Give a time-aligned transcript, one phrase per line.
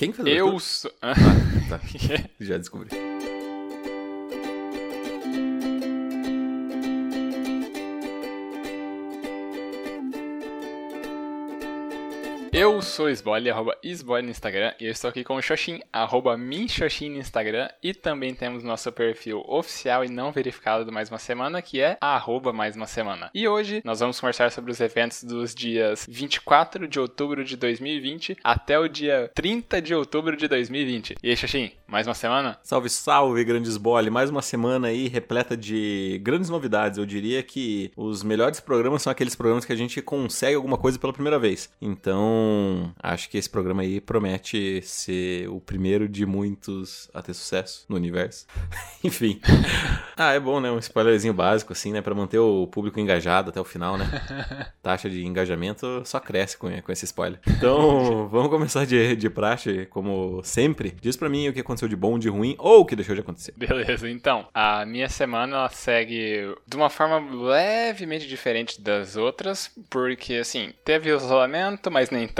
[0.00, 0.64] Quem fez Eu abertura?
[0.64, 0.90] sou.
[1.02, 1.14] Ah,
[1.68, 1.78] tá.
[2.40, 2.88] Já descobri.
[12.60, 15.80] Eu sou o Sbole, arroba Sbole no Instagram, e eu estou aqui com o Xoxin,
[15.90, 21.08] arroba Minxoxin no Instagram, e também temos nosso perfil oficial e não verificado do Mais
[21.08, 23.30] Uma Semana, que é arroba Mais Uma Semana.
[23.34, 28.36] E hoje nós vamos conversar sobre os eventos dos dias 24 de outubro de 2020
[28.44, 31.16] até o dia 30 de outubro de 2020.
[31.22, 32.58] E aí, Xoxin, mais uma semana?
[32.62, 34.10] Salve, salve, grandes bole.
[34.10, 36.98] Mais uma semana aí repleta de grandes novidades.
[36.98, 40.98] Eu diria que os melhores programas são aqueles programas que a gente consegue alguma coisa
[40.98, 41.70] pela primeira vez.
[41.80, 42.49] Então,
[43.02, 47.96] acho que esse programa aí promete ser o primeiro de muitos a ter sucesso no
[47.96, 48.46] universo.
[49.02, 49.40] Enfim.
[50.16, 50.70] Ah, é bom, né?
[50.70, 52.00] Um spoilerzinho básico, assim, né?
[52.00, 54.06] Pra manter o público engajado até o final, né?
[54.82, 57.40] Taxa de engajamento só cresce com, com esse spoiler.
[57.46, 60.94] Então, vamos começar de, de praxe, como sempre.
[61.00, 63.20] Diz pra mim o que aconteceu de bom, de ruim ou o que deixou de
[63.20, 63.54] acontecer.
[63.56, 70.34] Beleza, então, a minha semana ela segue de uma forma levemente diferente das outras, porque
[70.34, 72.39] assim, teve isolamento, mas nem tanto.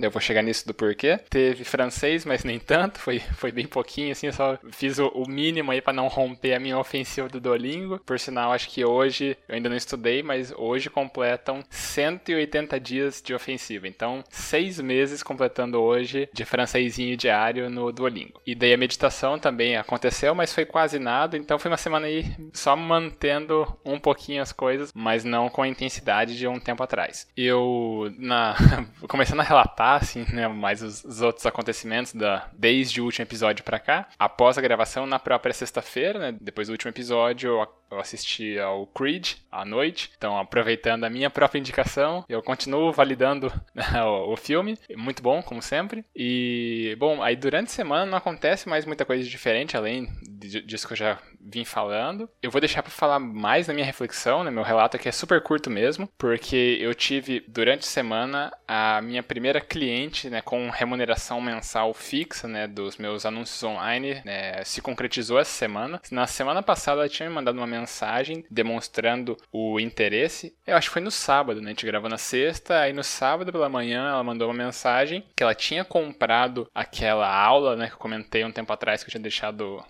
[0.00, 1.18] Eu vou chegar nisso do porquê.
[1.28, 2.98] Teve francês, mas nem tanto.
[2.98, 4.28] Foi, foi bem pouquinho, assim.
[4.28, 7.98] Eu só fiz o, o mínimo aí para não romper a minha ofensiva do Duolingo.
[8.06, 13.34] Por sinal, acho que hoje, eu ainda não estudei, mas hoje completam 180 dias de
[13.34, 13.86] ofensiva.
[13.86, 18.40] Então, seis meses completando hoje de francêsinho diário no Duolingo.
[18.46, 21.36] E daí a meditação também aconteceu, mas foi quase nada.
[21.36, 25.68] Então, foi uma semana aí só mantendo um pouquinho as coisas, mas não com a
[25.68, 27.28] intensidade de um tempo atrás.
[27.36, 28.54] Eu, na
[29.34, 33.64] começando a relatar, assim, né, mais os, os, outros acontecimentos da, desde o último episódio
[33.64, 34.08] para cá.
[34.18, 38.86] Após a gravação, na própria sexta-feira, né, depois do último episódio, eu, eu assisti ao
[38.86, 40.12] Creed à noite.
[40.16, 44.78] Então, aproveitando a minha própria indicação, eu continuo validando né, o, o, filme.
[44.96, 46.04] Muito bom, como sempre.
[46.14, 50.08] E, bom, aí durante a semana não acontece mais muita coisa diferente, além
[50.48, 52.28] disso que eu já vim falando.
[52.42, 54.50] Eu vou deixar para falar mais na minha reflexão, né?
[54.50, 59.22] Meu relato aqui é super curto mesmo, porque eu tive durante a semana a minha
[59.22, 65.38] primeira cliente, né, com remuneração mensal fixa, né, dos meus anúncios online, né, se concretizou
[65.38, 66.00] essa semana.
[66.10, 70.54] Na semana passada ela tinha me mandado uma mensagem demonstrando o interesse.
[70.66, 71.68] Eu acho que foi no sábado, né?
[71.68, 75.42] A gente gravou na sexta, aí no sábado pela manhã ela mandou uma mensagem que
[75.42, 79.22] ela tinha comprado aquela aula, né, que eu comentei um tempo atrás que eu tinha
[79.22, 79.84] deixado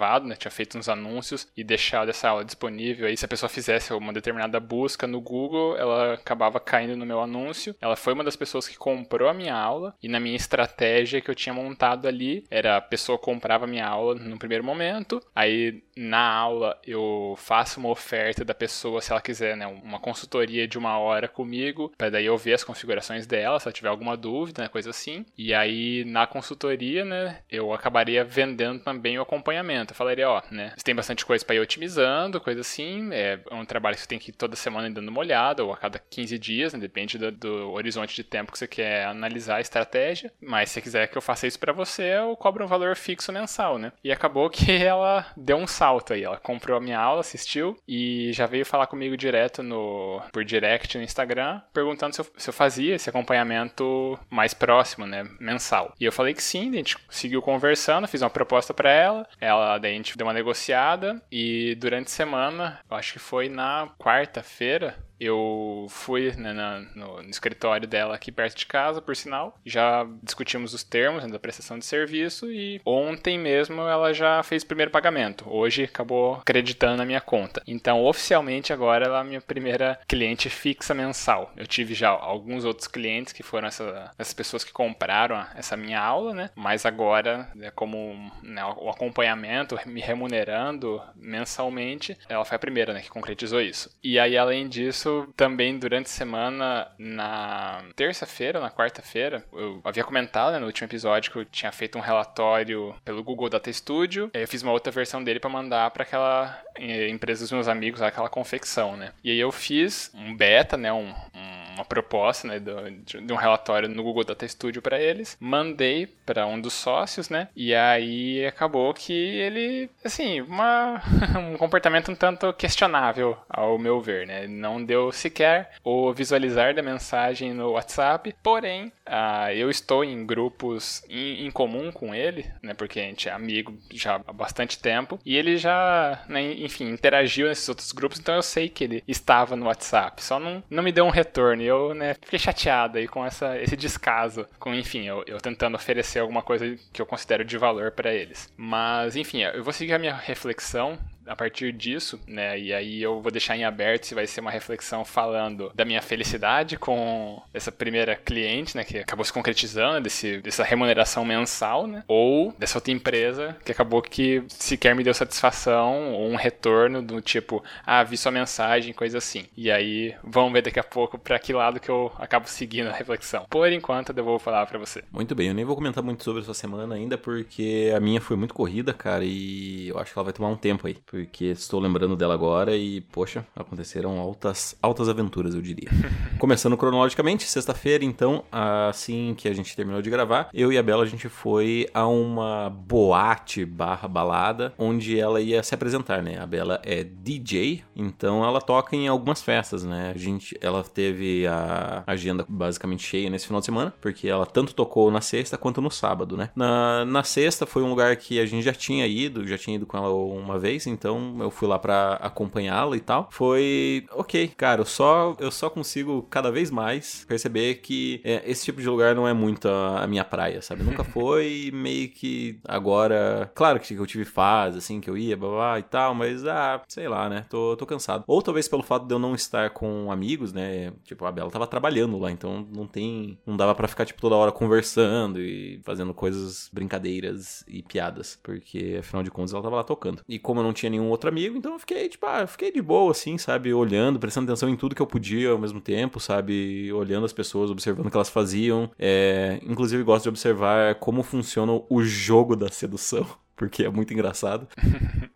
[0.00, 3.06] gravado, né, tinha feito uns anúncios e deixado essa aula disponível.
[3.06, 7.20] Aí se a pessoa fizesse uma determinada busca no Google, ela acabava caindo no meu
[7.20, 7.76] anúncio.
[7.80, 11.30] Ela foi uma das pessoas que comprou a minha aula e na minha estratégia que
[11.30, 15.82] eu tinha montado ali era a pessoa comprava a minha aula no primeiro momento, aí
[15.96, 20.78] na aula eu faço uma oferta da pessoa se ela quiser, né, uma consultoria de
[20.78, 24.62] uma hora comigo, para daí eu ver as configurações dela, se ela tiver alguma dúvida,
[24.62, 25.26] né, coisa assim.
[25.36, 29.79] E aí na consultoria, né, eu acabaria vendendo também o acompanhamento.
[29.88, 33.64] Eu falaria, ó, né, você tem bastante coisa para ir otimizando, coisa assim, é um
[33.64, 36.38] trabalho que você tem que ir toda semana dando uma olhada ou a cada 15
[36.38, 40.32] dias, né, depende do, do horizonte de tempo que você quer analisar a estratégia.
[40.40, 43.32] Mas se você quiser que eu faça isso para você, eu cobro um valor fixo
[43.32, 43.92] mensal, né?
[44.02, 46.24] E acabou que ela deu um salto aí.
[46.24, 50.96] Ela comprou a minha aula, assistiu e já veio falar comigo direto no por direct
[50.96, 55.24] no Instagram, perguntando se eu, se eu fazia esse acompanhamento mais próximo, né?
[55.38, 55.94] Mensal.
[56.00, 59.26] E eu falei que sim, a gente seguiu conversando, fiz uma proposta para ela.
[59.40, 63.48] Ela, daí a gente deu uma negociada e durante a semana, eu acho que foi
[63.48, 69.14] na quarta-feira, eu fui né, na, no, no, escritório dela aqui perto de casa, por
[69.14, 69.58] sinal.
[69.64, 74.62] Já discutimos os termos né, da prestação de serviço e ontem mesmo ela já fez
[74.62, 75.44] o primeiro pagamento.
[75.46, 77.62] Hoje acabou acreditando na minha conta.
[77.66, 81.52] Então, oficialmente, agora ela é a minha primeira cliente fixa mensal.
[81.56, 86.00] Eu tive já alguns outros clientes que foram essa, essas pessoas que compraram essa minha
[86.00, 86.50] aula, né?
[86.54, 93.00] Mas agora, né, como né, o acompanhamento, me remunerando mensalmente, ela foi a primeira né,
[93.00, 93.90] que concretizou isso.
[94.02, 100.52] E aí, além disso, também durante a semana, na terça-feira, na quarta-feira, eu havia comentado
[100.52, 104.30] né, no último episódio que eu tinha feito um relatório pelo Google Data Studio.
[104.32, 108.02] Eu fiz uma outra versão dele para mandar para aquela eh, empresa dos meus amigos,
[108.02, 109.12] aquela confecção, né?
[109.22, 113.36] E aí eu fiz um beta, né, um, um uma proposta né, de, de, um
[113.36, 117.48] relatório no Google Data Studio para eles, mandei para um dos sócios, né?
[117.56, 121.02] E aí acabou que ele, assim, uma,
[121.38, 124.46] um comportamento um tanto questionável, ao meu ver, né?
[124.46, 131.02] Não deu sequer o visualizar da mensagem no WhatsApp, porém, uh, eu estou em grupos
[131.08, 132.74] em, em, comum com ele, né?
[132.74, 137.48] Porque a gente é amigo já há bastante tempo, e ele já, né, enfim, interagiu
[137.48, 140.92] nesses outros grupos, então eu sei que ele estava no WhatsApp, só não, não me
[140.92, 141.62] deu um retorno.
[141.62, 145.74] E eu, né, fiquei chateado aí com essa, esse descaso, com, enfim, eu, eu tentando
[145.76, 148.52] oferecer alguma coisa que eu considero de valor para eles.
[148.56, 150.98] Mas, enfim, eu vou seguir a minha reflexão
[151.30, 152.58] a partir disso, né?
[152.58, 156.02] E aí eu vou deixar em aberto se vai ser uma reflexão falando da minha
[156.02, 158.82] felicidade com essa primeira cliente, né?
[158.82, 162.02] Que acabou se concretizando, desse, dessa remuneração mensal, né?
[162.08, 167.20] Ou dessa outra empresa que acabou que sequer me deu satisfação ou um retorno do
[167.20, 169.44] tipo, ah, vi sua mensagem, coisa assim.
[169.56, 172.92] E aí vamos ver daqui a pouco para que lado que eu acabo seguindo a
[172.92, 173.46] reflexão.
[173.48, 175.04] Por enquanto, eu vou falar para você.
[175.12, 178.36] Muito bem, eu nem vou comentar muito sobre essa semana ainda, porque a minha foi
[178.36, 181.80] muito corrida, cara, e eu acho que ela vai tomar um tempo aí porque estou
[181.80, 185.88] lembrando dela agora e, poxa, aconteceram altas, altas aventuras, eu diria.
[186.38, 191.02] Começando cronologicamente, sexta-feira, então, assim que a gente terminou de gravar, eu e a Bela,
[191.02, 196.38] a gente foi a uma boate barra balada, onde ela ia se apresentar, né?
[196.38, 200.12] A Bela é DJ, então ela toca em algumas festas, né?
[200.14, 204.74] A gente, ela teve a agenda basicamente cheia nesse final de semana, porque ela tanto
[204.74, 206.50] tocou na sexta quanto no sábado, né?
[206.54, 209.86] Na, na sexta foi um lugar que a gente já tinha ido, já tinha ido
[209.86, 211.09] com ela uma vez, então
[211.40, 213.28] eu fui lá para acompanhá-la e tal.
[213.30, 218.64] Foi ok, cara, eu só, eu só consigo cada vez mais perceber que é, esse
[218.64, 220.82] tipo de lugar não é muito a, a minha praia, sabe?
[220.82, 223.50] Nunca foi meio que agora.
[223.54, 226.82] Claro que eu tive fase, assim, que eu ia, blá, blá e tal, mas ah,
[226.88, 227.46] sei lá, né?
[227.48, 228.24] Tô, tô cansado.
[228.26, 230.92] Ou talvez pelo fato de eu não estar com amigos, né?
[231.04, 233.38] Tipo, a Bela tava trabalhando lá, então não tem.
[233.46, 238.38] Não dava para ficar, tipo, toda hora conversando e fazendo coisas, brincadeiras e piadas.
[238.42, 240.22] Porque afinal de contas ela tava lá tocando.
[240.28, 242.82] E como eu não tinha nenhum outro amigo, então eu fiquei, tipo, ah, fiquei de
[242.82, 243.72] boa, assim, sabe?
[243.72, 246.92] Olhando, prestando atenção em tudo que eu podia ao mesmo tempo, sabe?
[246.92, 248.90] Olhando as pessoas, observando o que elas faziam.
[248.98, 253.26] É, inclusive, gosto de observar como funciona o jogo da sedução
[253.60, 254.62] porque é muito engraçado.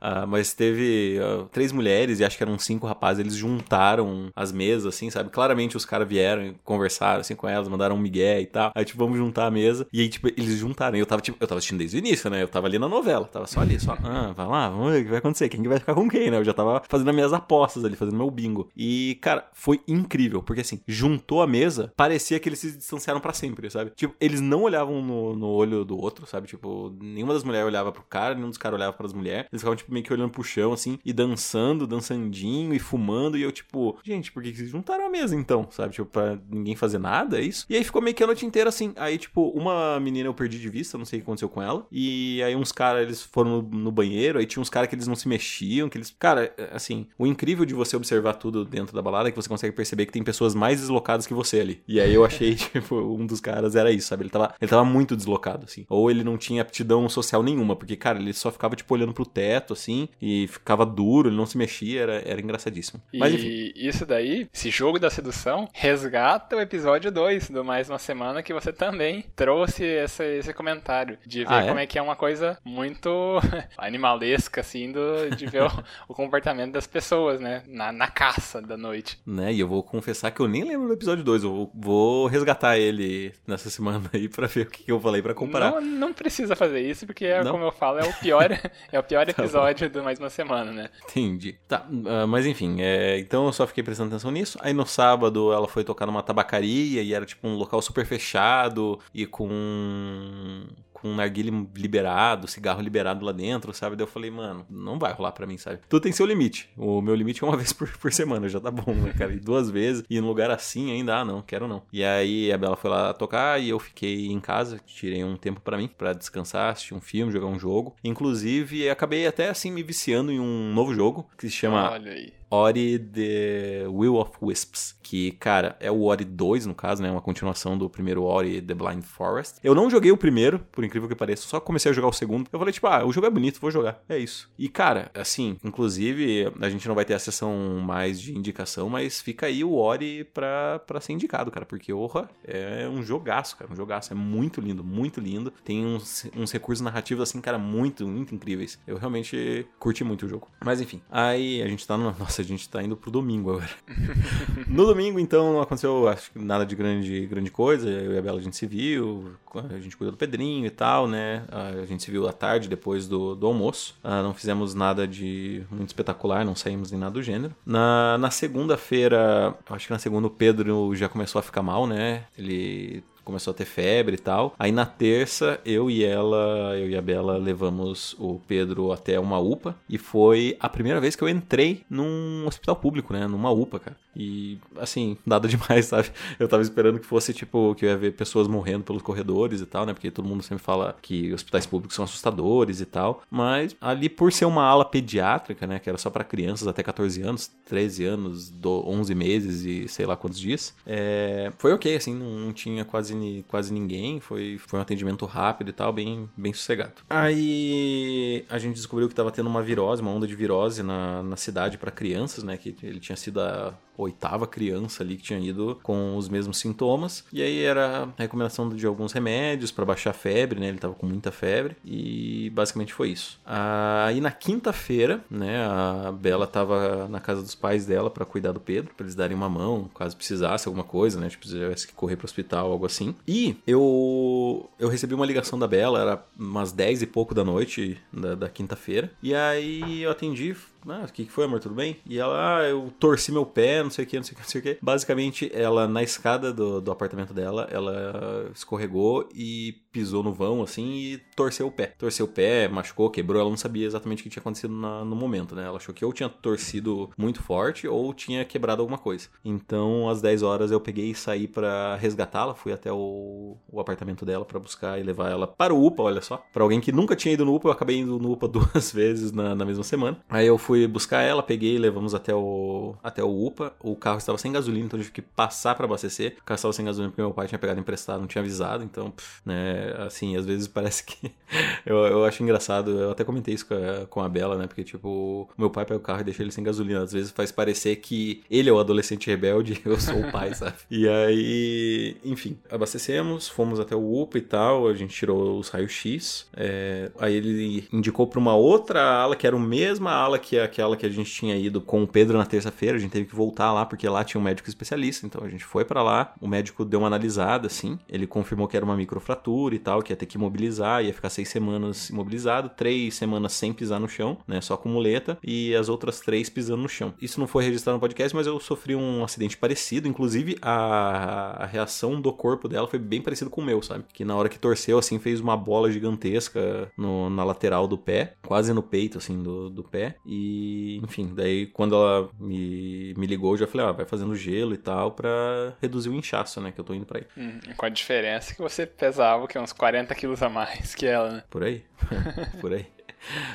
[0.00, 4.50] uh, mas teve uh, três mulheres e acho que eram cinco rapazes, eles juntaram as
[4.50, 5.28] mesas, assim, sabe?
[5.28, 8.72] Claramente os caras vieram e conversaram, assim, com elas, mandaram um migué e tal.
[8.74, 9.86] Aí, tipo, vamos juntar a mesa.
[9.92, 10.96] E aí, tipo, eles juntaram.
[10.96, 12.42] Eu tava, tipo, eu tava assistindo desde o início, né?
[12.42, 15.04] Eu tava ali na novela, tava só ali, só, ah, vai lá, vamos ver o
[15.04, 16.38] que vai acontecer, quem que vai ficar com quem, né?
[16.38, 18.70] Eu já tava fazendo as minhas apostas ali, fazendo meu bingo.
[18.74, 23.34] E, cara, foi incrível, porque assim, juntou a mesa, parecia que eles se distanciaram para
[23.34, 23.92] sempre, sabe?
[23.94, 26.46] Tipo, eles não olhavam no, no olho do outro, sabe?
[26.46, 29.48] Tipo, nenhuma das mulheres olhava pro cara, nenhum dos caras olhava para as mulheres.
[29.50, 33.36] Eles ficavam, tipo, meio que olhando pro chão, assim, e dançando, dançandinho e fumando.
[33.36, 35.66] E eu, tipo, gente, por que vocês juntaram a mesa então?
[35.72, 35.94] Sabe?
[35.94, 37.66] Tipo, pra ninguém fazer nada, é isso?
[37.68, 38.92] E aí ficou meio que a noite inteira assim.
[38.94, 41.84] Aí, tipo, uma menina eu perdi de vista, não sei o que aconteceu com ela.
[41.90, 44.38] E aí uns caras, eles foram no, no, banheiro.
[44.38, 46.14] Aí tinha uns caras que eles não se mexiam, que eles.
[46.16, 49.74] Cara, assim, o incrível de você observar tudo dentro da balada é que você consegue
[49.74, 51.82] perceber que tem pessoas mais deslocadas que você ali.
[51.88, 54.22] E aí eu achei, tipo, um dos caras era isso, sabe?
[54.22, 55.84] Ele tava, ele tava muito deslocado, assim.
[55.88, 59.24] Ou ele não tinha aptidão social nenhuma, porque, cara, ele só ficava, tipo, olhando pro
[59.24, 63.00] teto, assim, e ficava duro, ele não se mexia, era, era engraçadíssimo.
[63.14, 63.72] Mas, e enfim.
[63.74, 68.52] isso daí, esse jogo da sedução, resgata o episódio 2 do Mais Uma Semana, que
[68.52, 71.66] você também trouxe esse, esse comentário, de ver ah, é?
[71.66, 73.08] como é que é uma coisa muito
[73.78, 78.76] animalesca, assim, do, de ver o, o, comportamento das pessoas, né, na, na caça da
[78.76, 79.18] noite.
[79.26, 82.26] Né, e eu vou confessar que eu nem lembro do episódio 2, eu vou, vou
[82.26, 85.70] resgatar ele nessa semana aí pra ver o que eu falei pra comparar.
[85.70, 88.50] Não, não precisa fazer isso, porque, é, como eu falo, é o pior
[88.92, 90.90] é o pior tá episódio de mais uma semana, né?
[91.08, 91.58] Entendi.
[91.68, 94.58] Tá, uh, mas enfim, é, então eu só fiquei prestando atenção nisso.
[94.60, 98.98] Aí no sábado ela foi tocar numa tabacaria e era tipo um local super fechado
[99.12, 100.66] e com
[101.04, 103.94] com um narguile liberado, cigarro liberado lá dentro, sabe?
[103.94, 105.80] Daí eu falei, mano, não vai rolar pra mim, sabe?
[105.86, 106.70] Tudo tem seu limite.
[106.78, 109.34] O meu limite é uma vez por, por semana, já tá bom, né, cara?
[109.34, 111.82] E duas vezes, e num lugar assim ainda, ah, não, quero não.
[111.92, 115.60] E aí a Bela foi lá tocar e eu fiquei em casa, tirei um tempo
[115.60, 117.94] para mim, para descansar, assistir um filme, jogar um jogo.
[118.02, 121.90] Inclusive, acabei até assim me viciando em um novo jogo que se chama.
[121.90, 122.32] Olha aí.
[122.50, 127.10] Ori The Will of Wisps, que, cara, é o Ori 2, no caso, né?
[127.10, 129.58] Uma continuação do primeiro Ori The Blind Forest.
[129.62, 132.48] Eu não joguei o primeiro, por incrível que pareça, só comecei a jogar o segundo.
[132.50, 134.02] Eu falei, tipo, ah, o jogo é bonito, vou jogar.
[134.08, 134.50] É isso.
[134.58, 139.20] E, cara, assim, inclusive, a gente não vai ter a sessão mais de indicação, mas
[139.20, 143.70] fica aí o Ori pra, pra ser indicado, cara, porque, orra, é um jogaço, cara,
[143.70, 144.12] um jogaço.
[144.12, 145.52] É muito lindo, muito lindo.
[145.62, 148.78] Tem uns, uns recursos narrativos, assim, cara, muito, muito incríveis.
[148.86, 150.48] Eu realmente curti muito o jogo.
[150.64, 152.04] Mas, enfim, aí a gente tá no.
[152.18, 153.70] Nossa, a gente tá indo pro domingo agora.
[154.66, 157.88] no domingo, então, não aconteceu acho que nada de grande, grande coisa.
[157.88, 161.06] Eu e a Bela a gente se viu, a gente cuidou do Pedrinho e tal,
[161.06, 161.44] né?
[161.50, 163.96] A gente se viu à tarde depois do, do almoço.
[164.02, 167.54] Uh, não fizemos nada de muito espetacular, não saímos nem nada do gênero.
[167.66, 172.24] Na, na segunda-feira, acho que na segunda o Pedro já começou a ficar mal, né?
[172.38, 174.54] Ele começou a ter febre e tal.
[174.58, 179.38] Aí na terça, eu e ela, eu e a Bela levamos o Pedro até uma
[179.38, 183.26] UPA e foi a primeira vez que eu entrei num hospital público, né?
[183.26, 184.03] Numa UPA, cara.
[184.16, 186.10] E assim, nada demais, sabe?
[186.38, 189.66] Eu tava esperando que fosse tipo que eu ia ver pessoas morrendo pelos corredores e
[189.66, 189.92] tal, né?
[189.92, 193.22] Porque todo mundo sempre fala que hospitais públicos são assustadores e tal.
[193.30, 195.78] Mas ali por ser uma ala pediátrica, né?
[195.78, 200.16] Que era só para crianças até 14 anos, 13 anos, 11 meses e sei lá
[200.16, 200.74] quantos dias.
[200.86, 204.20] É, foi ok, assim, não, tinha quase, quase ninguém.
[204.20, 206.94] Foi, foi um atendimento rápido e tal, bem, bem sossegado.
[207.08, 211.36] Aí a gente descobriu que tava tendo uma virose, uma onda de virose na, na
[211.36, 212.56] cidade para crianças, né?
[212.56, 217.24] Que ele tinha sido a oitava criança ali que tinha ido com os mesmos sintomas.
[217.32, 220.68] E aí era a recomendação de alguns remédios para baixar a febre, né?
[220.68, 223.38] Ele tava com muita febre e basicamente foi isso.
[223.44, 228.60] Aí na quinta-feira, né, a Bela tava na casa dos pais dela para cuidar do
[228.60, 231.28] Pedro, para eles darem uma mão, caso precisasse alguma coisa, né?
[231.28, 233.14] Tipo, se tivesse que correr pro hospital, algo assim.
[233.26, 237.98] E eu eu recebi uma ligação da Bela, era umas 10 e pouco da noite
[238.12, 239.10] da, da quinta-feira.
[239.22, 240.54] E aí eu atendi,
[240.88, 241.60] ah, o que, foi, amor?
[241.60, 241.96] Tudo bem?
[242.06, 244.42] E ela, ah, eu torci meu pé, não sei o que, não sei o que,
[244.42, 244.78] não sei o que.
[244.80, 250.90] Basicamente, ela, na escada do, do apartamento dela, ela escorregou e pisou no vão, assim,
[250.92, 251.94] e torceu o pé.
[251.96, 253.40] Torceu o pé, machucou, quebrou.
[253.40, 255.64] Ela não sabia exatamente o que tinha acontecido na, no momento, né?
[255.64, 259.28] Ela achou que ou tinha torcido muito forte ou tinha quebrado alguma coisa.
[259.44, 262.54] Então, às 10 horas, eu peguei e saí para resgatá-la.
[262.54, 266.20] Fui até o, o apartamento dela para buscar e levar ela para o UPA, olha
[266.20, 266.44] só.
[266.52, 269.30] Para alguém que nunca tinha ido no UPA, eu acabei indo no UPA duas vezes
[269.30, 270.18] na, na mesma semana.
[270.28, 273.72] Aí eu fui fui buscar ela, peguei, levamos até o, até o UPA.
[273.80, 276.36] O carro estava sem gasolina, então eu tive que passar para abastecer.
[276.40, 278.82] O carro estava sem gasolina porque meu pai tinha pegado emprestado, não tinha avisado.
[278.82, 281.30] Então, pff, né, assim, às vezes parece que.
[281.86, 282.90] eu, eu acho engraçado.
[282.90, 284.66] Eu até comentei isso com a, com a Bela, né?
[284.66, 287.02] Porque, tipo, meu pai pega o carro e deixa ele sem gasolina.
[287.02, 290.74] Às vezes faz parecer que ele é o adolescente rebelde eu sou o pai, sabe?
[290.90, 294.88] E aí, enfim, abastecemos, fomos até o UPA e tal.
[294.88, 296.48] A gente tirou os raios-x.
[296.56, 300.63] É, aí ele indicou para uma outra ala, que era a mesma ala que a
[300.64, 303.34] aquela que a gente tinha ido com o Pedro na terça-feira, a gente teve que
[303.34, 306.48] voltar lá porque lá tinha um médico especialista, então a gente foi para lá, o
[306.48, 310.16] médico deu uma analisada, assim, ele confirmou que era uma microfratura e tal, que ia
[310.16, 314.60] ter que imobilizar, ia ficar seis semanas imobilizado, três semanas sem pisar no chão, né,
[314.60, 317.14] só com muleta, e as outras três pisando no chão.
[317.20, 321.66] Isso não foi registrado no podcast, mas eu sofri um acidente parecido, inclusive a, a
[321.66, 324.04] reação do corpo dela foi bem parecido com o meu, sabe?
[324.12, 328.34] Que na hora que torceu, assim, fez uma bola gigantesca no, na lateral do pé,
[328.46, 330.53] quase no peito, assim, do, do pé, e
[331.02, 334.74] enfim, daí quando ela me, me ligou, eu já falei, ó, ah, vai fazendo gelo
[334.74, 337.26] e tal pra reduzir o inchaço, né, que eu tô indo pra aí.
[337.36, 341.06] Hum, com a diferença que você pesava, que é uns 40 quilos a mais que
[341.06, 341.42] ela, né?
[341.50, 341.84] Por aí,
[342.60, 342.86] por aí.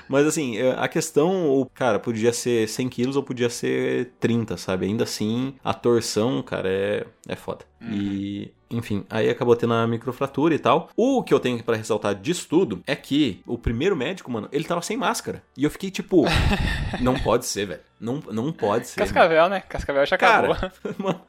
[0.08, 4.86] Mas assim, é, a questão, cara, podia ser 100 quilos ou podia ser 30, sabe?
[4.86, 7.66] Ainda assim, a torção, cara, é, é foda.
[7.82, 7.92] Uhum.
[7.92, 10.90] E enfim, aí acabou tendo a microfratura e tal.
[10.96, 14.64] O que eu tenho para ressaltar disso tudo é que o primeiro médico, mano, ele
[14.64, 15.44] tava sem máscara.
[15.58, 16.26] E eu fiquei tipo,
[17.02, 17.90] não pode ser, velho.
[18.00, 19.00] Não, não pode ser.
[19.02, 19.56] Cascavel, mano.
[19.56, 19.60] né?
[19.60, 20.56] Cascavel já acabou.
[20.56, 21.22] Cara, mano,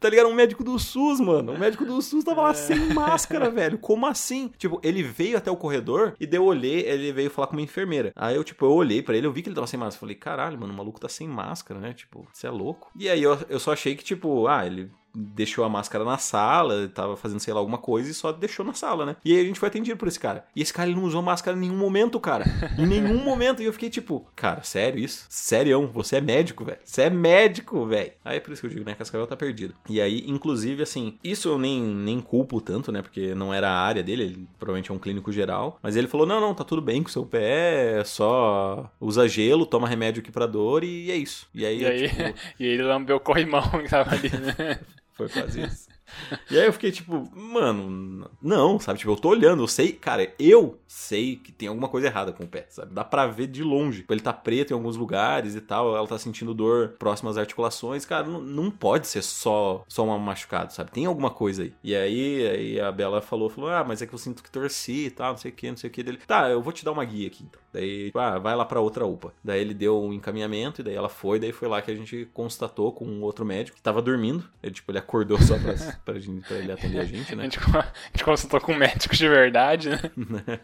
[0.00, 0.28] tá ligado?
[0.28, 1.52] Um médico do SUS, mano.
[1.52, 2.54] O médico do SUS tava lá é.
[2.54, 3.76] sem máscara, velho.
[3.76, 4.50] Como assim?
[4.56, 8.12] Tipo, ele veio até o corredor e deu olhei, ele veio falar com uma enfermeira.
[8.16, 10.00] Aí eu, tipo, eu olhei para ele, eu vi que ele tava sem máscara.
[10.00, 11.92] Falei, caralho, mano, o maluco tá sem máscara, né?
[11.92, 12.90] Tipo, você é louco.
[12.98, 16.88] E aí eu, eu só achei que, tipo, ah, ele deixou a máscara na sala,
[16.88, 19.16] tava fazendo, sei lá, alguma coisa e só deixou na sala, né?
[19.24, 20.44] E aí a gente foi atendido por esse cara.
[20.54, 22.44] E esse cara, ele não usou máscara em nenhum momento, cara.
[22.78, 23.62] Em nenhum momento.
[23.62, 25.26] E eu fiquei tipo, cara, sério isso?
[25.28, 25.88] Sério?
[25.94, 26.78] Você é médico, velho.
[26.84, 28.12] Você é médico, velho.
[28.24, 28.94] Aí é por isso que eu digo, né?
[28.94, 29.74] Cascavel tá perdido.
[29.88, 33.02] E aí, inclusive, assim, isso eu nem, nem culpo tanto, né?
[33.02, 35.78] Porque não era a área dele, ele provavelmente é um clínico geral.
[35.82, 39.66] Mas ele falou: não, não, tá tudo bem com seu pé, é só usa gelo,
[39.66, 41.48] toma remédio aqui pra dor e é isso.
[41.54, 42.22] E aí, e, aí, tipo...
[42.58, 44.80] e ele lambeu o corrimão que tava ali, né?
[45.14, 45.93] Foi quase isso.
[46.50, 48.98] E aí eu fiquei tipo, mano, não, sabe?
[48.98, 52.44] Tipo, eu tô olhando, eu sei, cara, eu sei que tem alguma coisa errada com
[52.44, 52.94] o pé, sabe?
[52.94, 54.00] Dá pra ver de longe.
[54.00, 57.36] Tipo, ele tá preto em alguns lugares e tal, ela tá sentindo dor próximo às
[57.36, 58.04] articulações.
[58.04, 60.90] Cara, não, não pode ser só, só um machucado, sabe?
[60.90, 61.72] Tem alguma coisa aí.
[61.82, 65.06] E aí, aí a Bela falou, falou, ah, mas é que eu sinto que torci
[65.06, 66.18] e tal, não sei o que, não sei o que dele.
[66.26, 67.60] Tá, eu vou te dar uma guia aqui então.
[67.72, 69.32] Daí, tipo, ah, vai lá pra outra UPA.
[69.42, 72.28] Daí ele deu um encaminhamento e daí ela foi, daí foi lá que a gente
[72.32, 74.44] constatou com um outro médico que tava dormindo.
[74.62, 75.74] Ele, tipo, ele acordou só pra,
[76.04, 76.14] pra,
[76.46, 77.42] pra ele atender a gente, né?
[77.42, 80.00] A gente, a gente consultou com médicos de verdade, né?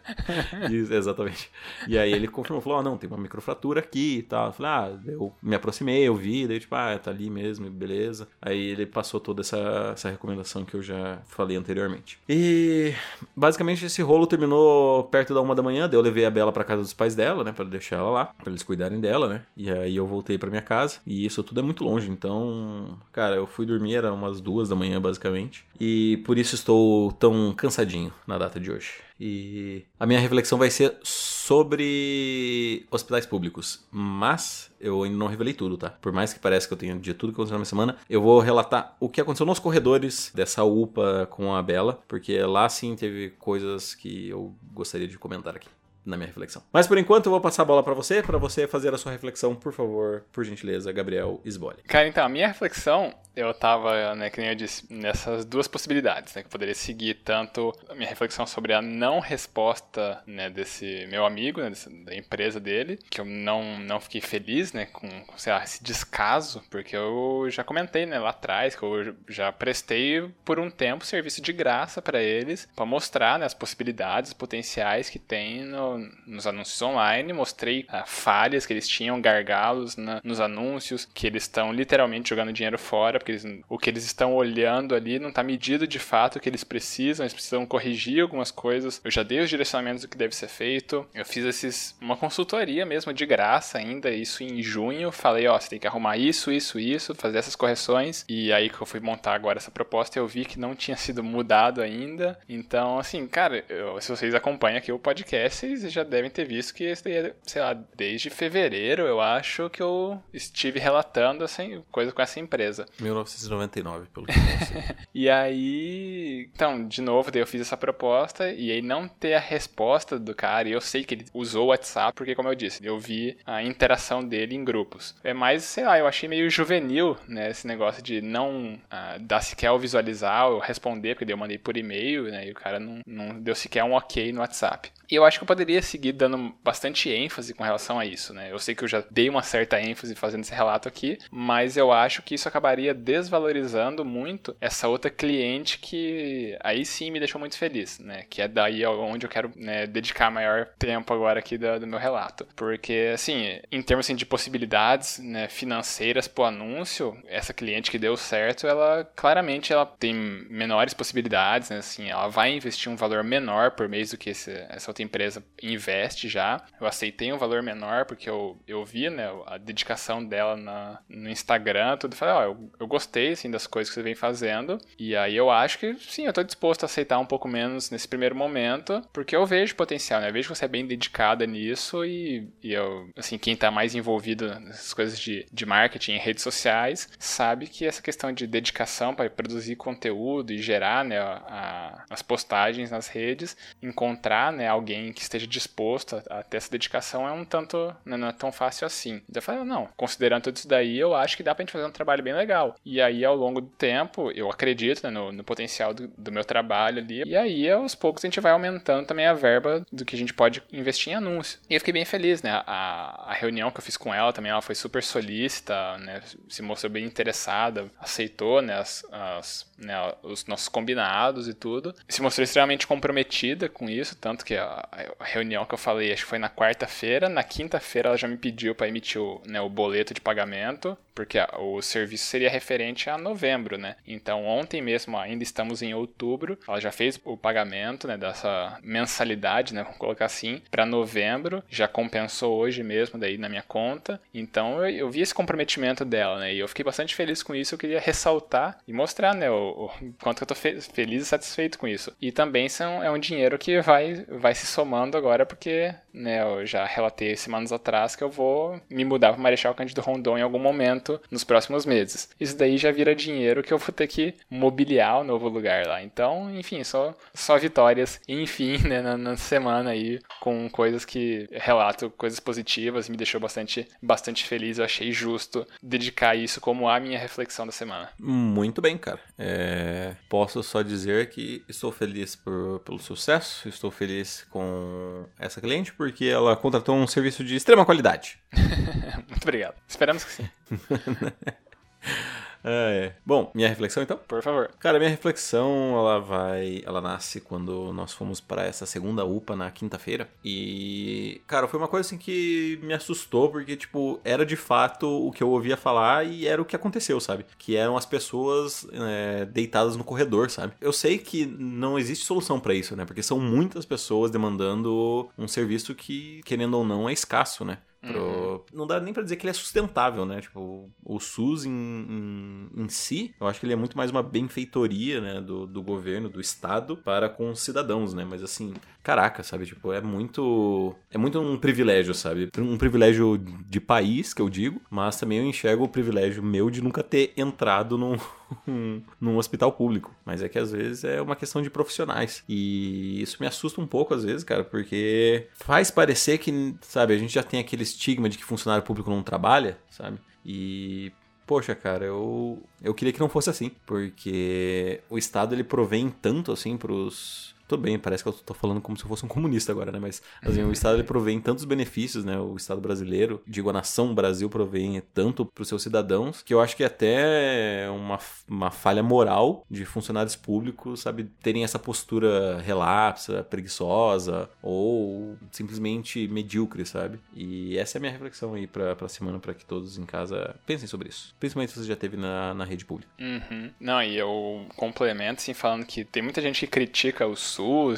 [0.69, 1.49] Isso, exatamente.
[1.87, 4.47] E aí ele confirmou, falou, oh, não, tem uma microfratura aqui e tal.
[4.47, 8.27] Eu falei, ah, eu me aproximei, eu vi, daí tipo, ah, tá ali mesmo, beleza.
[8.41, 12.19] Aí ele passou toda essa, essa recomendação que eu já falei anteriormente.
[12.29, 12.93] E
[13.35, 16.63] basicamente esse rolo terminou perto da uma da manhã, daí eu levei a Bela pra
[16.63, 19.41] casa dos pais dela, né, pra deixar ela lá, pra eles cuidarem dela, né.
[19.57, 23.35] E aí eu voltei pra minha casa, e isso tudo é muito longe, então, cara,
[23.35, 25.65] eu fui dormir, era umas duas da manhã, basicamente basicamente.
[25.79, 28.93] E por isso estou tão cansadinho na data de hoje.
[29.19, 33.85] E a minha reflexão vai ser sobre hospitais públicos.
[33.91, 35.89] Mas eu ainda não revelei tudo, tá?
[35.89, 38.21] Por mais que pareça que eu tenha de tudo que aconteceu na minha semana, eu
[38.21, 42.95] vou relatar o que aconteceu nos corredores dessa UPA com a Bela, porque lá sim
[42.95, 45.69] teve coisas que eu gostaria de comentar aqui
[46.05, 46.63] na minha reflexão.
[46.71, 49.11] Mas por enquanto eu vou passar a bola para você, para você fazer a sua
[49.11, 51.81] reflexão, por favor, por gentileza, Gabriel Sbole.
[51.87, 56.33] Cara, então, a minha reflexão, eu tava, né, que nem eu disse, nessas duas possibilidades,
[56.33, 61.05] né, que eu poderia seguir tanto a minha reflexão sobre a não resposta, né, desse
[61.09, 65.07] meu amigo, né, dessa, da empresa dele, que eu não, não fiquei feliz, né, com,
[65.37, 70.29] sei lá, esse descaso, porque eu já comentei, né, lá atrás, que eu já prestei
[70.43, 75.19] por um tempo serviço de graça para eles, para mostrar, né, as possibilidades potenciais que
[75.19, 75.90] tem no
[76.25, 81.43] nos anúncios online, mostrei ah, falhas que eles tinham, gargalos na, nos anúncios, que eles
[81.43, 85.43] estão literalmente jogando dinheiro fora, porque eles, o que eles estão olhando ali não está
[85.43, 89.01] medido de fato o que eles precisam, eles precisam corrigir algumas coisas.
[89.03, 91.07] Eu já dei os direcionamentos do que deve ser feito.
[91.13, 95.11] Eu fiz esses, uma consultoria mesmo de graça ainda, isso em junho.
[95.11, 98.25] Falei, ó, você tem que arrumar isso, isso, isso, fazer essas correções.
[98.27, 101.23] E aí que eu fui montar agora essa proposta, eu vi que não tinha sido
[101.23, 102.37] mudado ainda.
[102.47, 106.45] Então, assim, cara, eu, se vocês acompanham aqui o podcast, vocês vocês já devem ter
[106.45, 112.21] visto que, sei lá, desde fevereiro, eu acho que eu estive relatando assim, coisa com
[112.21, 112.85] essa empresa.
[112.99, 118.71] 1999, pelo que eu E aí, então, de novo, daí eu fiz essa proposta e
[118.71, 122.15] aí não ter a resposta do cara, e eu sei que ele usou o WhatsApp,
[122.15, 125.15] porque como eu disse, eu vi a interação dele em grupos.
[125.23, 129.41] É mais, sei lá, eu achei meio juvenil, né, esse negócio de não uh, dar
[129.41, 132.79] sequer o visualizar ou responder, porque daí eu mandei por e-mail, né, e o cara
[132.79, 134.91] não, não deu sequer um ok no WhatsApp.
[135.09, 138.51] E eu acho que eu poderia seguir dando bastante ênfase com relação a isso, né?
[138.51, 141.91] Eu sei que eu já dei uma certa ênfase fazendo esse relato aqui, mas eu
[141.91, 147.57] acho que isso acabaria desvalorizando muito essa outra cliente que aí sim me deixou muito
[147.57, 148.25] feliz, né?
[148.29, 151.99] Que é daí onde eu quero né, dedicar maior tempo agora aqui do, do, meu
[151.99, 152.47] relato.
[152.55, 158.17] Porque, assim, em termos assim, de possibilidades né, financeiras pro anúncio, essa cliente que deu
[158.17, 161.77] certo, ela claramente ela tem menores possibilidades, né?
[161.77, 165.43] Assim, ela vai investir um valor menor por mês do que esse, essa outra empresa
[165.61, 166.63] investe já.
[166.79, 171.29] Eu aceitei um valor menor porque eu, eu vi né, a dedicação dela na, no
[171.29, 172.15] Instagram, tudo.
[172.15, 174.79] Falei, ó, oh, eu, eu gostei assim, das coisas que você vem fazendo.
[174.97, 178.07] E aí eu acho que sim, eu tô disposto a aceitar um pouco menos nesse
[178.07, 180.29] primeiro momento, porque eu vejo potencial, né?
[180.29, 183.95] Eu vejo que você é bem dedicada nisso e, e eu, assim, quem tá mais
[183.95, 189.13] envolvido nessas coisas de, de marketing em redes sociais sabe que essa questão de dedicação
[189.13, 195.11] para produzir conteúdo e gerar né, a, a, as postagens nas redes, encontrar né, alguém
[195.13, 198.51] que esteja disposto a, a ter essa dedicação é um tanto, né, não é tão
[198.51, 199.21] fácil assim.
[199.29, 201.85] Então eu falei, não, considerando tudo isso daí, eu acho que dá pra gente fazer
[201.85, 202.75] um trabalho bem legal.
[202.85, 206.43] E aí, ao longo do tempo, eu acredito né, no, no, potencial do, do, meu
[206.43, 207.23] trabalho ali.
[207.25, 210.33] E aí, aos poucos, a gente vai aumentando também a verba do que a gente
[210.33, 211.59] pode investir em anúncio.
[211.69, 212.63] E eu fiquei bem feliz, né?
[212.65, 216.21] A, a reunião que eu fiz com ela também, ela foi super solícita, né?
[216.47, 218.75] Se mostrou bem interessada, aceitou, né?
[218.75, 221.93] As, as né, os nossos combinados e tudo.
[222.07, 224.87] Se mostrou extremamente comprometida com isso, tanto que a,
[225.19, 228.37] a reunião que eu falei, acho que foi na quarta-feira, na quinta-feira ela já me
[228.37, 233.17] pediu para emitir o, né, o boleto de pagamento, porque o serviço seria referente a
[233.17, 233.95] novembro, né?
[234.07, 239.73] Então ontem mesmo, ainda estamos em outubro, ela já fez o pagamento, né, dessa mensalidade,
[239.73, 244.21] né, vamos colocar assim, para novembro, já compensou hoje mesmo daí na minha conta.
[244.33, 246.53] Então eu, eu vi esse comprometimento dela, né?
[246.53, 250.13] E eu fiquei bastante feliz com isso, eu queria ressaltar e mostrar, né, o, o,
[250.21, 252.13] quanto eu tô fe feliz e satisfeito com isso.
[252.21, 256.65] E também são, é um dinheiro que vai, vai se somando agora, porque né, eu
[256.65, 260.59] já relatei semanas atrás que eu vou me mudar para Marechal Cândido Rondon em algum
[260.59, 262.29] momento nos próximos meses.
[262.39, 266.03] Isso daí já vira dinheiro que eu vou ter que mobiliar o novo lugar lá.
[266.03, 268.19] Então, enfim, só, só vitórias.
[268.27, 273.87] Enfim, né, na, na semana aí, com coisas que relato, coisas positivas, me deixou bastante,
[274.01, 274.77] bastante feliz.
[274.77, 278.09] Eu achei justo dedicar isso como a minha reflexão da semana.
[278.19, 279.19] Muito bem, cara.
[279.37, 285.93] É, posso só dizer que estou feliz por, pelo sucesso, estou feliz com essa cliente
[285.93, 288.39] porque ela contratou um serviço de extrema qualidade.
[289.29, 289.75] Muito obrigado.
[289.87, 290.49] Esperamos que sim.
[292.63, 294.19] É, Bom, minha reflexão então?
[294.27, 294.69] Por favor.
[294.79, 296.81] Cara, minha reflexão, ela vai.
[296.85, 300.29] Ela nasce quando nós fomos para essa segunda UPA na quinta-feira.
[300.43, 305.31] E, cara, foi uma coisa assim que me assustou, porque, tipo, era de fato o
[305.31, 307.45] que eu ouvia falar e era o que aconteceu, sabe?
[307.57, 310.73] Que eram as pessoas é, deitadas no corredor, sabe?
[310.79, 313.05] Eu sei que não existe solução para isso, né?
[313.05, 317.79] Porque são muitas pessoas demandando um serviço que, querendo ou não, é escasso, né?
[318.01, 318.19] Pro...
[318.19, 318.61] Uhum.
[318.73, 320.41] Não dá nem para dizer que ele é sustentável, né?
[320.41, 324.23] Tipo, o SUS em, em, em, si, eu acho que ele é muito mais uma
[324.23, 328.25] benfeitoria, né, do, do governo, do Estado, para com os cidadãos, né?
[328.27, 329.67] Mas assim, caraca, sabe?
[329.67, 330.95] Tipo, é muito.
[331.11, 332.49] É muito um privilégio, sabe?
[332.57, 336.81] Um privilégio de país, que eu digo, mas também eu enxergo o privilégio meu de
[336.81, 338.17] nunca ter entrado num,
[339.19, 340.13] num hospital público.
[340.25, 342.43] Mas é que às vezes é uma questão de profissionais.
[342.47, 347.17] E isso me assusta um pouco, às vezes, cara, porque faz parecer que, sabe, a
[347.17, 350.17] gente já tem aquele estigma de que funcionário público não trabalha, sabe?
[350.45, 351.11] E
[351.45, 356.51] poxa, cara, eu, eu queria que não fosse assim, porque o Estado ele provém tanto
[356.51, 359.71] assim pros tudo bem, parece que eu tô falando como se eu fosse um comunista
[359.71, 359.99] agora, né?
[359.99, 362.37] Mas assim, o Estado ele provém tantos benefícios, né?
[362.37, 366.59] O Estado brasileiro, digo, a nação Brasil provém tanto para os seus cidadãos, que eu
[366.59, 372.59] acho que é até uma, uma falha moral de funcionários públicos, sabe, terem essa postura
[372.59, 377.19] relapsa, preguiçosa ou simplesmente medíocre, sabe?
[377.33, 380.55] E essa é a minha reflexão aí pra, pra semana, para que todos em casa
[380.65, 381.33] pensem sobre isso.
[381.39, 383.09] Principalmente se você já teve na, na rede pública.
[383.17, 383.71] Uhum.
[383.79, 387.35] Não, e eu complemento, assim, falando que tem muita gente que critica o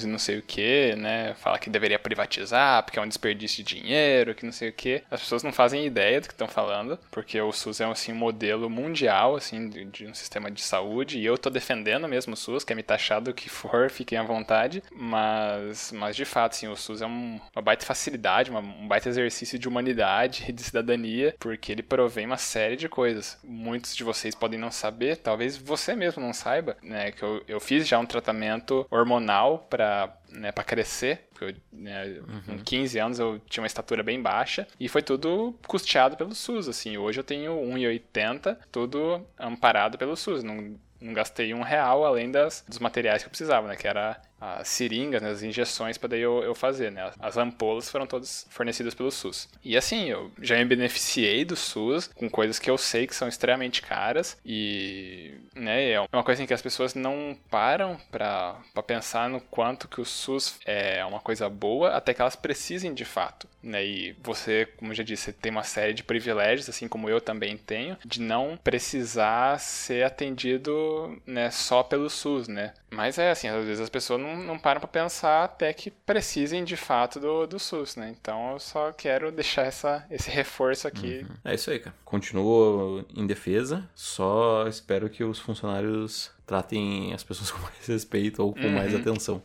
[0.04, 1.34] e não sei o que, né?
[1.36, 5.04] Fala que deveria privatizar porque é um desperdício de dinheiro, que não sei o que.
[5.10, 8.15] As pessoas não fazem ideia do que estão falando, porque o SUS é assim, um
[8.15, 12.38] modelo mundial assim, de, de, um sistema de saúde e eu tô defendendo mesmo o
[12.38, 16.67] SUS, quer me taxar do que for, fiquem à vontade, mas, mas de fato, assim,
[16.67, 20.63] o SUS é um, uma baita facilidade, uma, um baita exercício de humanidade e de
[20.63, 23.38] cidadania, porque ele provém uma série de coisas.
[23.43, 27.12] Muitos de vocês podem não saber, talvez você mesmo não saiba, né?
[27.12, 32.19] Que eu, eu fiz já um tratamento hormonal para né, para crescer, porque eu, né,
[32.27, 32.57] uhum.
[32.57, 36.67] com 15 anos eu tinha uma estatura bem baixa e foi tudo custeado pelo SUS,
[36.67, 36.97] assim.
[36.97, 42.63] Hoje eu tenho 1,80, tudo amparado pelo SUS, não, não gastei um real além das,
[42.67, 46.21] dos materiais que eu precisava, né, que era as seringas, né, as injeções para daí
[46.21, 47.12] eu, eu, fazer, né?
[47.19, 49.47] As ampolas foram todas fornecidas pelo SUS.
[49.63, 53.27] E assim, eu já me beneficiei do SUS com coisas que eu sei que são
[53.27, 59.29] extremamente caras e, né, é uma coisa em que as pessoas não param para pensar
[59.29, 63.47] no quanto que o SUS é uma coisa boa até que elas precisem de fato,
[63.63, 63.86] né?
[63.86, 67.58] E você, como eu já disse, tem uma série de privilégios, assim como eu também
[67.58, 72.73] tenho, de não precisar ser atendido, né, só pelo SUS, né?
[72.91, 76.63] Mas é assim, às vezes as pessoas não, não param para pensar até que precisem
[76.63, 78.13] de fato do, do SUS, né?
[78.19, 81.26] Então eu só quero deixar essa, esse reforço aqui.
[81.28, 81.36] Uhum.
[81.45, 81.95] É isso aí, cara.
[82.06, 88.54] Continuo em defesa, só espero que os funcionários tratem as pessoas com mais respeito ou
[88.54, 88.71] com uhum.
[88.71, 89.41] mais atenção.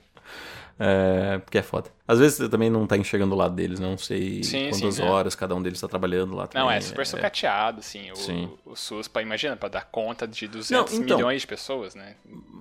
[0.79, 1.91] É, porque é foda.
[2.07, 5.03] Às vezes você também não tá enxergando o lado deles, não sei sim, quantas sim,
[5.03, 5.05] é.
[5.05, 5.37] horas é.
[5.37, 6.67] cada um deles está trabalhando lá também.
[6.67, 8.11] Não, é super é, sucateado, assim.
[8.13, 8.51] O, sim.
[8.65, 12.15] o SUS, pra, imagina, para dar conta de 200 não, então, milhões de pessoas, né?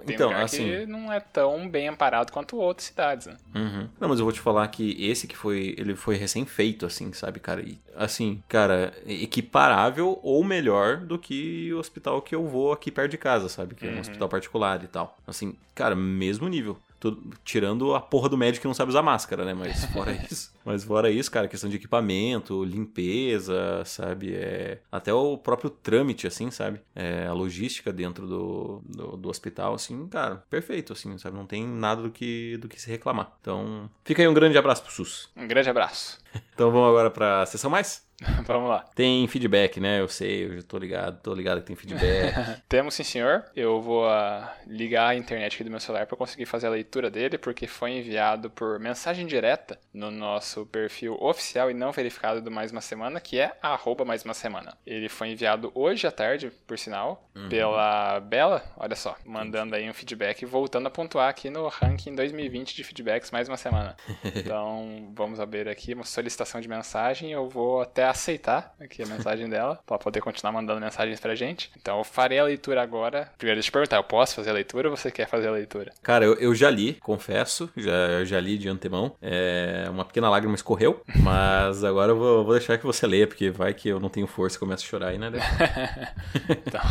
[0.06, 3.38] Tem então, lugar assim, que não é tão bem amparado quanto outras cidades, né?
[3.56, 3.88] Uhum.
[4.00, 7.40] Não, mas eu vou te falar que esse que foi, ele foi recém-feito, assim, sabe,
[7.40, 7.62] cara?
[7.62, 13.12] E, assim, cara, equiparável ou melhor do que o hospital que eu vou aqui perto
[13.12, 13.76] de casa, sabe?
[13.76, 14.02] Que é um uhum.
[14.02, 15.18] hospital particular e tal.
[15.26, 16.78] Assim, cara, mesmo nível.
[17.00, 19.54] Tudo, tirando a porra do médico que não sabe usar máscara, né?
[19.54, 20.54] Mas fora isso.
[20.66, 24.36] Mas fora isso, cara, questão de equipamento, limpeza, sabe?
[24.36, 26.82] É, até o próprio trâmite, assim, sabe?
[26.96, 31.38] É, a logística dentro do, do, do, hospital, assim, cara, perfeito, assim, sabe?
[31.38, 33.32] Não tem nada do que, do que se reclamar.
[33.42, 35.30] Então, fica aí um grande abraço pro SUS.
[35.36, 36.18] Um grande abraço.
[36.54, 38.07] Então vamos agora pra sessão mais?
[38.46, 38.86] Vamos lá.
[38.96, 40.00] Tem feedback, né?
[40.00, 42.62] Eu sei, eu já tô ligado, tô ligado que tem feedback.
[42.68, 43.46] Temos sim, senhor.
[43.56, 47.12] Eu vou uh, ligar a internet aqui do meu celular para conseguir fazer a leitura
[47.12, 52.50] dele, porque foi enviado por mensagem direta no nosso perfil oficial e não verificado do
[52.50, 54.76] Mais Uma Semana, que é arroba Mais Uma Semana.
[54.86, 57.50] Ele foi enviado hoje à tarde, por sinal, uhum.
[57.50, 62.16] pela Bela, olha só, mandando aí um feedback e voltando a pontuar aqui no ranking
[62.16, 63.96] 2020 de feedbacks Mais Uma Semana.
[64.48, 69.50] Então, vamos abrir aqui uma solicitação de mensagem, eu vou até aceitar aqui a mensagem
[69.50, 71.72] dela, para poder continuar mandando mensagens pra gente.
[71.80, 73.32] Então eu farei a leitura agora.
[73.38, 75.92] Primeiro, deixa eu perguntar, eu posso fazer a leitura ou você quer fazer a leitura?
[76.02, 79.16] Cara, eu, eu já li, confesso, já, já li de antemão.
[79.22, 83.50] É, uma pequena lágrima escorreu, mas agora eu vou, vou, deixar que você leia, porque
[83.50, 85.32] vai que eu não tenho força e começo a chorar aí, né?
[86.66, 86.82] então,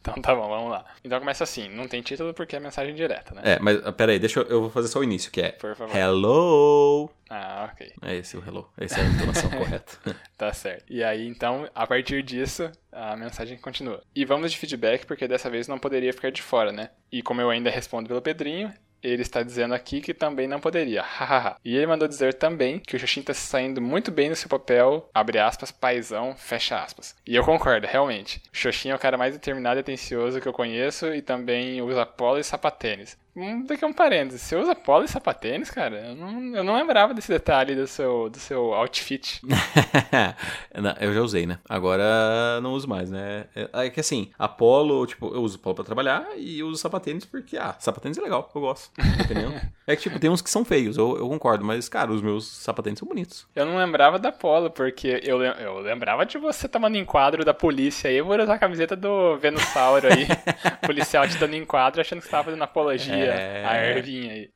[0.00, 0.84] então tá bom, vamos lá.
[1.04, 3.42] Então começa assim, não tem título porque é mensagem direta, né?
[3.44, 5.74] É, mas pera aí, deixa eu, eu vou fazer só o início, que é Por
[5.74, 5.96] favor.
[5.96, 7.10] Hello!
[7.34, 7.94] Ah, ok.
[8.02, 8.70] É esse o hello.
[8.76, 10.16] Essa é a entonação correta.
[10.36, 10.84] tá certo.
[10.90, 14.02] E aí, então, a partir disso, a mensagem continua.
[14.14, 16.90] E vamos de feedback, porque dessa vez não poderia ficar de fora, né?
[17.10, 18.70] E como eu ainda respondo pelo Pedrinho,
[19.02, 21.04] ele está dizendo aqui que também não poderia.
[21.64, 24.48] e ele mandou dizer também que o Xoxin está se saindo muito bem no seu
[24.48, 27.16] papel, abre aspas, paizão, fecha aspas.
[27.26, 28.42] E eu concordo, realmente.
[28.52, 32.06] O Xoxin é o cara mais determinado e atencioso que eu conheço e também usa
[32.06, 33.16] polo e sapatênis.
[33.34, 34.42] Um, daqui um parênteses.
[34.42, 36.08] Você usa polo e sapatênis, cara?
[36.08, 39.40] Eu não, eu não lembrava desse detalhe do seu, do seu outfit.
[40.74, 41.58] não, eu já usei, né?
[41.68, 43.46] Agora não uso mais, né?
[43.54, 47.24] É, é que assim, a polo, tipo, eu uso polo pra trabalhar e uso sapatênis
[47.24, 48.90] porque, ah, sapatênis é legal, eu gosto.
[49.24, 49.52] Entendeu?
[49.86, 52.46] é que, tipo, tem uns que são feios, eu, eu concordo, mas, cara, os meus
[52.46, 53.46] sapatênis são bonitos.
[53.56, 58.10] Eu não lembrava da polo, porque eu, eu lembrava de você tomando enquadro da polícia
[58.10, 60.26] aí, eu vou usar a camiseta do Venussauro aí,
[60.84, 63.21] policial te dando enquadro achando que você tava fazendo apologia é...
[63.30, 64.50] a Ervinha aí.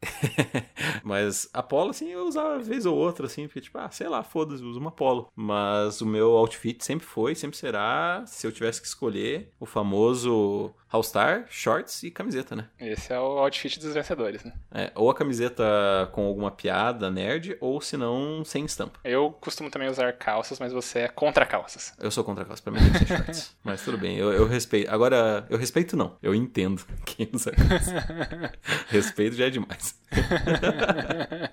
[1.02, 4.22] mas a polo, assim, eu usava vez ou outra, assim, porque, tipo, ah, sei lá,
[4.22, 5.30] foda-se, uso uma polo.
[5.34, 10.74] Mas o meu outfit sempre foi, sempre será, se eu tivesse que escolher, o famoso
[10.90, 12.68] All-Star, shorts e camiseta, né?
[12.78, 14.52] Esse é o outfit dos vencedores, né?
[14.72, 15.64] É, ou a camiseta
[16.12, 19.00] com alguma piada nerd, ou se não, sem estampa.
[19.04, 21.92] Eu costumo também usar calças, mas você é contra calças.
[21.98, 23.56] Eu sou contra calças, pra mim tem que ser shorts.
[23.64, 24.90] mas tudo bem, eu, eu, respeito.
[24.90, 27.92] Agora, eu respeito não, eu entendo quem usa calças.
[28.88, 29.98] respeito já é demais.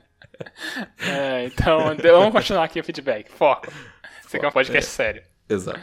[0.99, 3.29] é, então, vamos continuar aqui o feedback.
[3.29, 3.71] Foco.
[4.25, 5.23] Você quer um podcast é, sério.
[5.49, 5.79] Exato.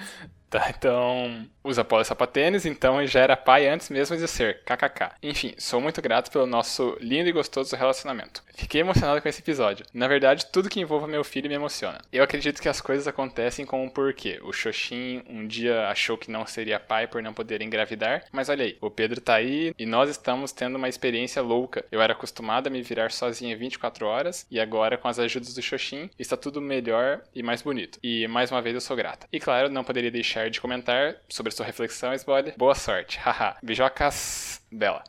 [0.50, 5.12] Tá, então usa polo sapatênis, então já era pai antes mesmo de ser, kkk.
[5.22, 8.42] Enfim, sou muito grato pelo nosso lindo e gostoso relacionamento.
[8.54, 9.86] Fiquei emocionado com esse episódio.
[9.94, 12.00] Na verdade, tudo que envolva meu filho me emociona.
[12.12, 14.40] Eu acredito que as coisas acontecem com um porquê.
[14.42, 18.64] O Xoxin um dia achou que não seria pai por não poder engravidar, mas olha
[18.64, 21.84] aí, o Pedro tá aí e nós estamos tendo uma experiência louca.
[21.92, 25.62] Eu era acostumada a me virar sozinha 24 horas e agora com as ajudas do
[25.62, 27.98] Xoxin está tudo melhor e mais bonito.
[28.02, 29.26] E mais uma vez eu sou grata.
[29.32, 32.54] E claro, não poderia deixar de comentar sobre sua reflexão, Spoiler.
[32.56, 33.18] Boa sorte.
[33.22, 33.56] Haha.
[33.62, 35.02] Beijocas, Bela.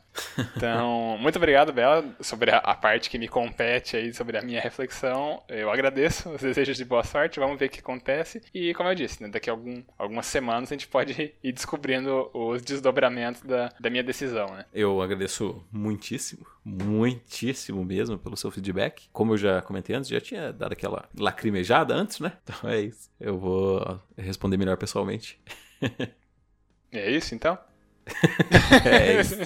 [0.56, 4.60] Então, muito obrigado, Bela, sobre a, a, parte que me compete aí, sobre a minha
[4.60, 5.42] reflexão.
[5.48, 8.42] Eu agradeço os desejos de boa sorte, vamos ver o que acontece.
[8.54, 12.30] E, como eu disse, né, daqui a algum, algumas semanas a gente pode ir descobrindo
[12.34, 14.66] os desdobramentos da, da minha decisão, né?
[14.74, 19.10] Eu agradeço muitíssimo, muitíssimo mesmo pelo seu feedback.
[19.14, 22.34] Como eu já comentei antes, já tinha dado aquela lacrimejada antes, né?
[22.44, 23.10] Então é isso.
[23.20, 25.40] Eu vou responder melhor pessoalmente.
[26.92, 27.58] é isso, então?
[28.86, 29.38] É isso.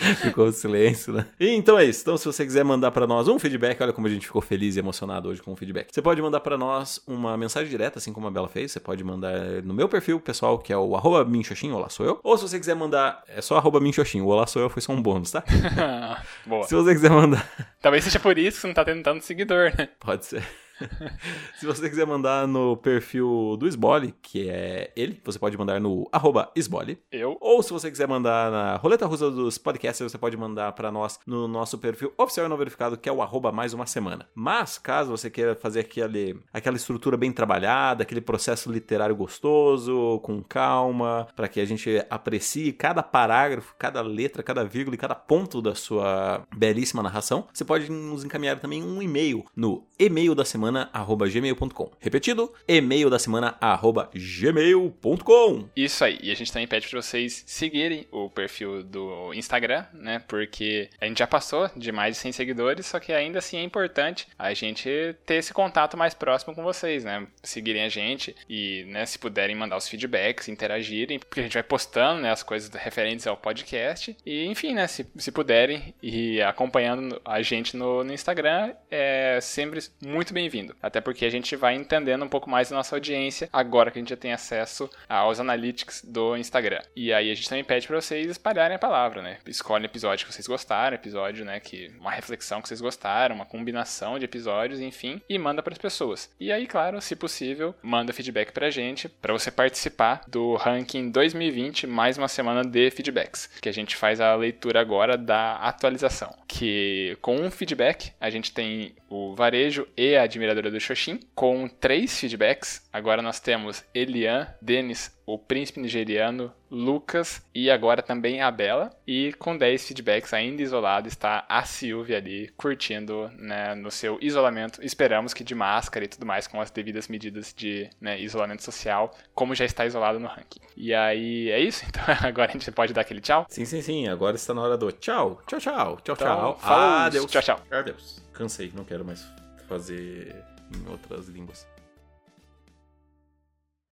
[0.22, 1.26] Ficou silêncio, né?
[1.38, 2.00] E então é isso.
[2.00, 4.76] Então, se você quiser mandar para nós um feedback, olha como a gente ficou feliz
[4.76, 5.88] e emocionado hoje com o feedback.
[5.92, 8.72] Você pode mandar para nós uma mensagem direta, assim como a Bela fez.
[8.72, 12.20] Você pode mandar no meu perfil pessoal, que é o arroba minxoxin, olá sou eu.
[12.22, 14.92] Ou se você quiser mandar, é só arroba minxoxin, o olá sou eu foi só
[14.92, 15.44] um bônus, tá?
[16.46, 16.64] Boa.
[16.64, 17.46] Se você quiser mandar...
[17.82, 19.88] Talvez seja por isso que você não tá tendo tanto seguidor, né?
[20.00, 20.42] Pode ser.
[21.58, 26.08] Se você quiser mandar no perfil do Sbole, que é ele, você pode mandar no
[26.12, 26.98] arroba Sbole.
[27.10, 27.36] Eu.
[27.40, 31.18] Ou se você quiser mandar na roleta russa dos podcasts, você pode mandar para nós
[31.26, 34.26] no nosso perfil oficial e não verificado, que é o arroba mais uma semana.
[34.34, 40.42] Mas, caso você queira fazer aquele, aquela estrutura bem trabalhada, aquele processo literário gostoso, com
[40.42, 45.60] calma, para que a gente aprecie cada parágrafo, cada letra, cada vírgula e cada ponto
[45.60, 50.69] da sua belíssima narração, você pode nos encaminhar também um e-mail no e-mail da semana
[50.70, 51.90] semana@gmail.com.
[51.98, 55.68] Repetido, e-mail da semana@gmail.com.
[55.74, 56.18] Isso aí.
[56.22, 60.22] E a gente também pede para vocês seguirem o perfil do Instagram, né?
[60.26, 63.62] Porque a gente já passou de mais de 100 seguidores, só que ainda assim é
[63.62, 67.26] importante a gente ter esse contato mais próximo com vocês, né?
[67.42, 71.64] Seguirem a gente e, né, se puderem mandar os feedbacks, interagirem, porque a gente vai
[71.64, 77.20] postando, né, as coisas referentes ao podcast e, enfim, né, se, se puderem e acompanhando
[77.24, 82.24] a gente no, no Instagram, é sempre muito bem-vindo Até porque a gente vai entendendo
[82.24, 86.02] um pouco mais da nossa audiência agora que a gente já tem acesso aos analytics
[86.04, 86.82] do Instagram.
[86.94, 89.38] E aí a gente também pede para vocês espalharem a palavra, né?
[89.46, 94.18] Escolhem episódio que vocês gostaram, episódio, né, que uma reflexão que vocês gostaram, uma combinação
[94.18, 96.30] de episódios, enfim, e manda para as pessoas.
[96.38, 101.86] E aí, claro, se possível, manda feedback pra gente para você participar do ranking 2020
[101.86, 107.16] mais uma semana de feedbacks, que a gente faz a leitura agora da atualização, que
[107.20, 111.68] com um feedback a gente tem o varejo e a admiração admiradora do Xoxin, com
[111.68, 112.88] três feedbacks.
[112.92, 118.90] Agora nós temos Elian, Denis, o príncipe nigeriano, Lucas e agora também a Bela.
[119.06, 124.84] E com 10 feedbacks ainda isolado está a Silvia ali curtindo né, no seu isolamento.
[124.84, 129.14] Esperamos que de máscara e tudo mais, com as devidas medidas de né, isolamento social,
[129.34, 130.60] como já está isolado no ranking.
[130.76, 131.84] E aí é isso?
[131.90, 133.46] Então agora a gente pode dar aquele tchau?
[133.48, 134.06] Sim, sim, sim.
[134.06, 135.42] Agora está na hora do tchau.
[135.46, 135.98] Tchau, tchau.
[136.02, 136.58] Tchau, então, tchau.
[136.62, 137.30] Adeus.
[137.30, 137.60] Tchau, tchau.
[137.70, 138.22] Adeus.
[138.32, 139.39] Cansei, não quero mais
[139.70, 140.34] fazer
[140.74, 141.64] em outras línguas.